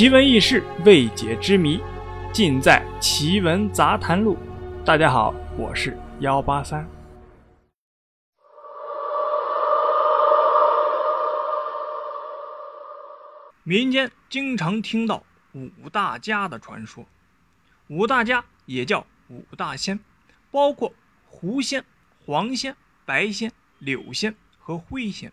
[0.00, 1.78] 奇闻异事、未解之谜，
[2.32, 4.34] 尽在《奇闻杂谈录》。
[4.82, 6.88] 大家好，我是幺八三。
[13.62, 17.04] 民间经常听到五大家的传说，
[17.88, 20.00] 五大家也叫五大仙，
[20.50, 20.94] 包括
[21.26, 21.84] 狐仙、
[22.24, 22.74] 黄仙、
[23.04, 25.30] 白仙、柳仙和灰仙。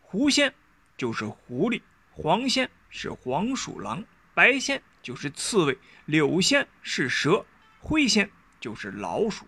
[0.00, 0.54] 狐仙
[0.96, 1.82] 就是狐狸，
[2.14, 4.04] 黄仙是黄鼠狼，
[4.34, 7.46] 白仙就是刺猬，柳仙是蛇，
[7.80, 9.46] 灰仙就是老鼠。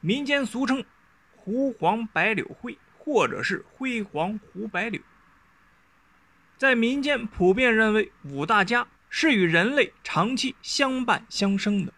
[0.00, 0.84] 民间俗称
[1.34, 5.00] 狐黄白柳灰，或者是灰黄狐白柳。
[6.56, 11.92] 在民间普遍认为，五大家是与人类长期相伴相生的，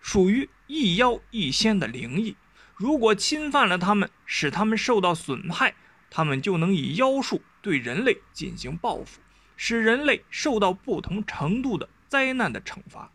[0.00, 2.36] 属于一妖一仙的灵异。
[2.76, 5.74] 如果侵犯了他们，使他们受到损害，
[6.10, 9.20] 他们就能以妖术对人类进行报复，
[9.58, 13.10] 使人类受到不同程度的灾难的惩罚。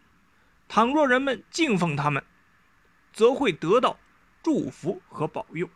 [0.68, 2.23] 倘若人们敬奉他们，
[3.13, 3.98] 则会得到
[4.43, 5.70] 祝福和保佑。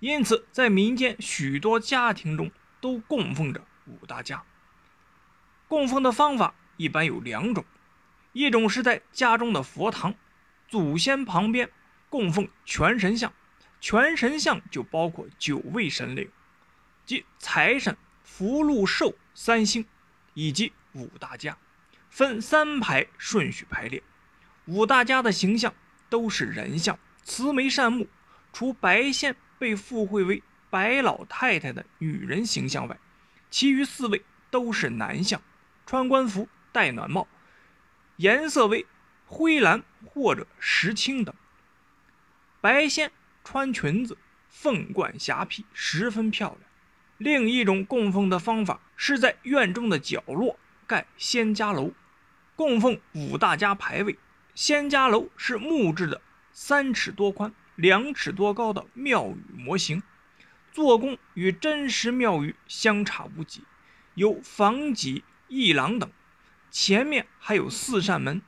[0.00, 4.42] 因此，在民间许多家庭中都供奉着五大家。
[5.68, 7.64] 供奉的方法一般有两种：
[8.32, 10.14] 一种是在家中的佛堂、
[10.66, 11.70] 祖先旁边
[12.10, 13.32] 供奉全神像。
[13.80, 16.30] 全神像就包括九位神灵，
[17.04, 17.96] 即财神、
[18.34, 19.84] 福禄寿三星，
[20.32, 21.58] 以及五大家，
[22.08, 24.02] 分三排顺序排列。
[24.64, 25.74] 五大家的形象
[26.08, 28.08] 都是人像，慈眉善目。
[28.50, 32.98] 除白仙被附会为白老太太的女人形象外，
[33.50, 35.42] 其余四位都是男相，
[35.84, 37.28] 穿官服、戴暖帽，
[38.16, 38.86] 颜色为
[39.26, 41.34] 灰蓝或者石青等。
[42.62, 43.12] 白仙。
[43.44, 44.16] 穿裙子，
[44.48, 46.71] 凤冠霞帔，十分漂亮。
[47.22, 51.92] 另一种供奉的方法是在院中的角落盖仙家楼，
[52.56, 54.18] 供奉五大家牌位。
[54.56, 56.20] 仙家楼是木质的，
[56.52, 60.02] 三尺多宽、两尺多高的庙宇模型，
[60.72, 63.62] 做工与真实庙宇相差无几，
[64.14, 66.10] 有房脊、一廊等，
[66.72, 68.42] 前面还有四扇门。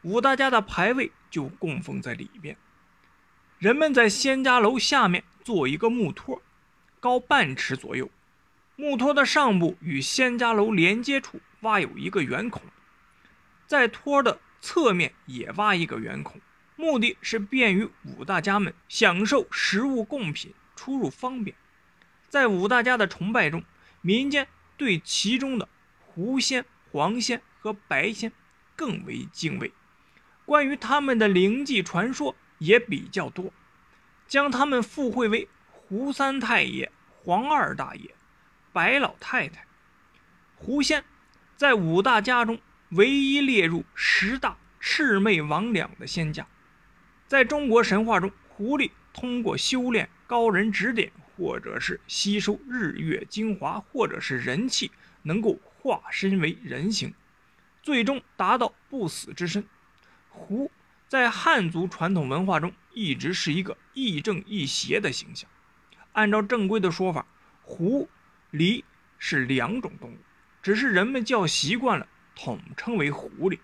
[0.00, 2.56] 五大家的牌位就供奉在里边。
[3.58, 6.40] 人们在仙家楼下面做一个木托，
[7.02, 8.08] 高半尺左右。
[8.76, 12.62] 木托的上部与仙家楼连接处挖有一个圆孔，
[13.66, 16.40] 在托的侧面也挖一个圆孔，
[16.76, 21.56] 目的是便于五大家们享受食物贡品出入方便。
[22.28, 23.64] 在五大家的崇拜中，
[24.00, 24.46] 民间
[24.76, 28.32] 对其中的狐仙、黄仙和白仙
[28.76, 29.72] 更为敬畏。
[30.44, 32.36] 关于他们的灵迹传说。
[32.62, 33.52] 也比较多，
[34.28, 35.48] 将他们附会为
[35.92, 36.90] 胡三太爷、
[37.22, 38.14] 黄二大爷、
[38.72, 39.66] 白老太太、
[40.56, 41.04] 狐仙，
[41.54, 42.58] 在五大家中
[42.92, 46.46] 唯一列入十大魑魅魍魉的仙家。
[47.28, 54.90] 在中国神话中，狐狸通过修炼、高人指点，或者是吸收日月精华，或者是人气，
[55.24, 57.12] 能够化身为人形，
[57.82, 59.62] 最终达到不死之身。
[60.30, 60.70] 狐。
[61.06, 65.50] 在汉族传统文化中，一直是一个亦正亦邪的形象。
[66.12, 67.26] 按照正规的说法，
[67.62, 68.08] 狐、
[68.52, 68.84] 狸
[69.18, 70.18] 是两种动物，
[70.62, 73.58] 只是人们叫习惯了，统称为狐狸。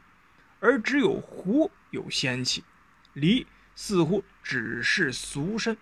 [0.61, 2.65] 而只有狐有仙气，
[3.15, 5.77] 狸似乎只是俗身。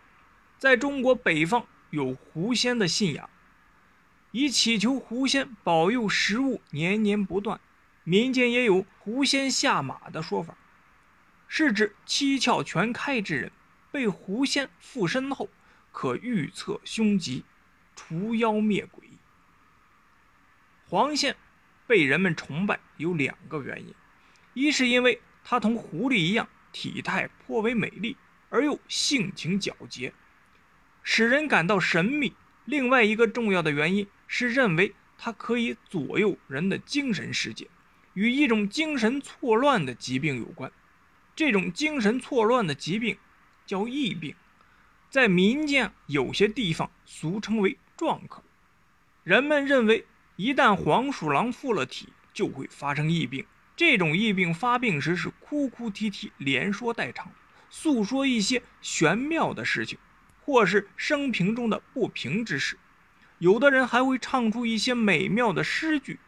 [0.58, 3.30] 在中国北方有狐仙的信仰，
[4.32, 7.60] 以祈求狐仙保佑食物年年不断。
[8.04, 10.56] 民间也有狐仙下马的说法。
[11.48, 13.52] 是指七窍全开之人，
[13.90, 15.48] 被狐仙附身后，
[15.96, 17.42] 可预测凶吉，
[17.94, 19.08] 除妖灭鬼。
[20.86, 21.34] 黄仙
[21.86, 23.94] 被人们崇拜有两个原因：
[24.52, 28.14] 一是因为他同狐狸一样，体态颇为美丽，
[28.50, 30.12] 而又性情皎洁，
[31.02, 32.34] 使人感到神秘；
[32.66, 37.68] 另外一个重要的原因是认为它可以左右人的精神世界，
[38.12, 40.70] 与一种精神错乱的疾病有关。
[41.34, 43.16] 这种精神错乱的疾病
[43.64, 44.36] 叫疫病，
[45.10, 48.42] 在民间有些地方俗称为撞客。
[49.22, 50.04] 人们认为，
[50.36, 53.46] 一旦黄鼠狼附了体，就会发生疫病。
[53.74, 57.30] 这种疫病发病时是哭哭啼啼，连说带唱，
[57.68, 59.98] 诉说一些玄妙的事情，
[60.44, 62.78] 或是生平中的不平之事。
[63.38, 66.18] 有的人还会唱出一些美妙的诗句。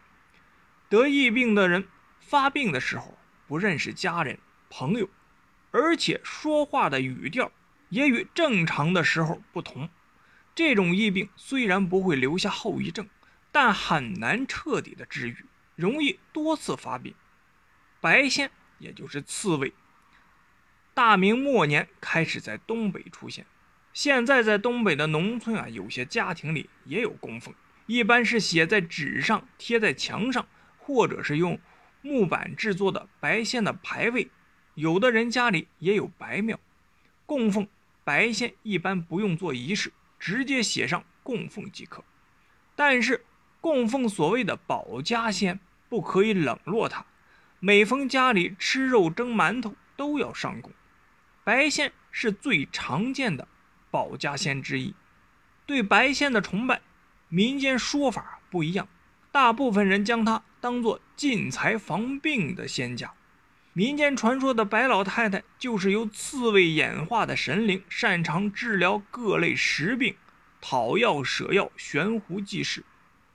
[0.91, 1.87] 得疫病的人
[2.21, 3.17] 发病的时候，
[3.47, 4.39] 不认识家人。
[4.71, 5.09] 朋友，
[5.71, 7.51] 而且说话的语调
[7.89, 9.89] 也与正常的时候不同。
[10.55, 13.09] 这种疫病虽然不会留下后遗症，
[13.53, 15.45] 但很难彻底的治愈，
[15.77, 17.15] 容易多次发病。
[18.01, 19.73] 白仙也就是刺猬，
[20.95, 23.47] 大明末年开始在东北出现，
[23.93, 27.55] 现在在东北的农村啊，有些家庭里也有供奉，
[27.87, 30.47] 一般是写在纸上，贴在墙上，
[30.79, 31.59] 或者是用
[32.03, 34.29] 木板制作的白仙的牌位。
[34.75, 36.59] 有的人家里也有白庙，
[37.27, 37.67] 供奉
[38.09, 42.03] 白仙一般不用做仪式，直接写上供奉即可。
[42.75, 43.27] 但是
[43.61, 45.61] 供奉所谓的保家仙，
[45.91, 47.05] 不可以冷落他。
[47.61, 50.73] 每逢家里吃肉蒸馒头，都要上供。
[51.45, 53.47] 白仙是最常见的
[53.91, 54.95] 保家仙之一。
[55.67, 56.81] 对白仙的崇拜，
[57.29, 58.89] 民间说法不一样，
[59.31, 63.13] 大部分人将它当作进财防病的仙家。
[63.79, 70.17] 民间传说的白老太太就是由刺猬演化的神灵，擅长治疗各类实病，
[70.61, 72.83] 讨药舍药，悬壶济世。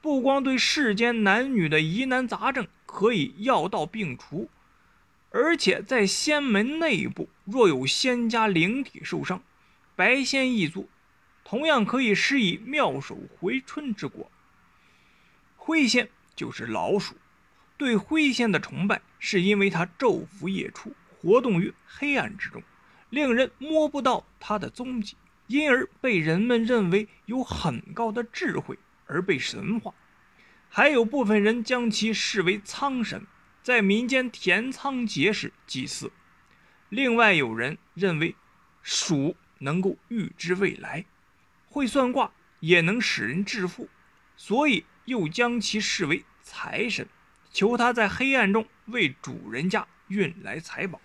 [0.02, 4.50] 不光对世间男女的疑难杂症可以药到病除，
[5.30, 9.42] 而且在仙门内部，若有仙家灵体受伤，
[9.96, 10.90] 白仙一族
[11.46, 14.30] 同样可以施以妙手回春之果。
[15.56, 17.16] 灰仙就是老鼠。
[17.78, 22.62] 对灰仙的崇拜，是因为他昼伏夜出，活动于黑暗之中，
[23.10, 25.18] 令人摸不到他的踪迹，
[25.48, 28.78] 因而被人们认为有很高的智慧
[29.08, 29.94] 而被神化。
[30.70, 33.26] 还有部分人将其视为苍神，
[33.62, 36.12] 在民间填仓节时祭祀。
[36.90, 38.36] 另外有人认为
[38.82, 41.06] 鼠能够预知未来，
[41.68, 43.90] 会算卦，也能使人致富，
[44.36, 47.08] 所以又将其视为财神。
[47.54, 51.00] 求他在黑暗中为主人家运来财宝。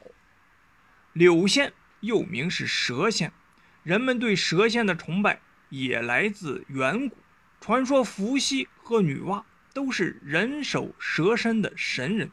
[1.12, 3.32] 柳仙又名是蛇仙，
[3.82, 7.16] 人们对蛇仙的崇拜也来自远古。
[7.60, 12.30] 传说伏羲和女娲都是人首蛇身的神人。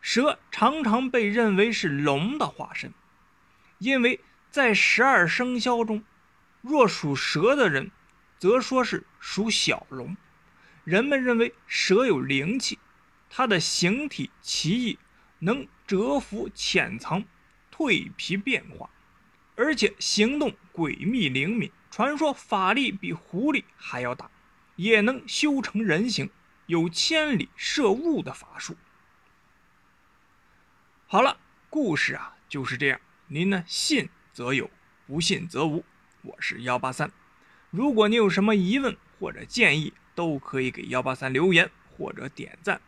[0.00, 2.92] 蛇常常被认为是龙的化身，
[3.78, 4.20] 因为
[4.50, 6.04] 在十二生肖中，
[6.60, 7.90] 若属蛇的人，
[8.38, 10.16] 则说是属小龙。
[10.84, 12.78] 人们认为蛇有灵气。
[13.34, 14.98] 它的形体奇异，
[15.38, 17.24] 能蛰伏潜藏、
[17.74, 18.90] 蜕皮变化，
[19.56, 21.72] 而且行动诡秘灵敏。
[21.90, 24.30] 传说法力比狐狸还要大，
[24.76, 26.28] 也能修成人形，
[26.66, 28.76] 有千里射物的法术。
[31.06, 31.38] 好了，
[31.70, 33.00] 故事啊就是这样。
[33.28, 34.70] 您呢，信则有，
[35.06, 35.82] 不信则无。
[36.20, 37.10] 我是幺八三，
[37.70, 42.78] 如果你有什么疑问或者建议，都可以给幺八三留言或者点赞。